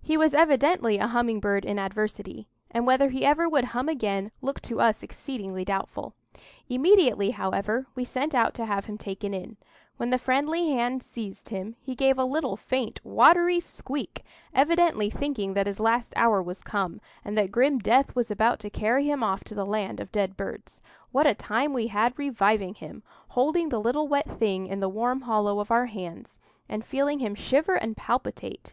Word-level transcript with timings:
He 0.00 0.16
was 0.16 0.32
evidently 0.32 0.96
a 0.96 1.08
humming 1.08 1.40
bird 1.40 1.66
in 1.66 1.78
adversity, 1.78 2.48
and 2.70 2.86
whether 2.86 3.10
he 3.10 3.26
ever 3.26 3.46
would 3.46 3.64
hum 3.76 3.86
again 3.86 4.30
looked 4.40 4.62
to 4.64 4.80
us 4.80 5.02
exceedingly 5.02 5.62
doubtful. 5.62 6.14
Immediately, 6.70 7.32
however, 7.32 7.86
we 7.94 8.02
sent 8.06 8.34
out 8.34 8.54
to 8.54 8.64
have 8.64 8.86
him 8.86 8.96
taken 8.96 9.34
in. 9.34 9.58
When 9.98 10.08
the 10.08 10.16
friendly 10.16 10.70
hand 10.70 11.02
seized 11.02 11.50
him, 11.50 11.76
he 11.82 11.94
gave 11.94 12.16
a 12.18 12.24
little, 12.24 12.56
faint, 12.56 13.02
watery 13.04 13.60
squeak, 13.60 14.24
evidently 14.54 15.10
thinking 15.10 15.52
that 15.52 15.66
his 15.66 15.78
last 15.78 16.14
hour 16.16 16.42
was 16.42 16.62
come, 16.62 16.98
and 17.22 17.36
that 17.36 17.50
grim 17.52 17.78
death 17.78 18.16
was 18.16 18.30
about 18.30 18.60
to 18.60 18.70
carry 18.70 19.04
him 19.10 19.22
off 19.22 19.44
to 19.44 19.54
the 19.54 19.66
land 19.66 20.00
of 20.00 20.10
dead 20.10 20.34
birds. 20.34 20.82
What 21.12 21.26
a 21.26 21.34
time 21.34 21.74
we 21.74 21.88
had 21.88 22.18
reviving 22.18 22.72
him,—holding 22.76 23.68
the 23.68 23.80
little 23.82 24.08
wet 24.08 24.30
thing 24.38 24.66
in 24.66 24.80
the 24.80 24.88
warm 24.88 25.20
hollow 25.20 25.60
of 25.60 25.70
our 25.70 25.84
hands, 25.92 26.38
and 26.70 26.82
feeling 26.86 27.18
him 27.18 27.34
shiver 27.34 27.74
and 27.74 27.94
palpitate! 27.98 28.72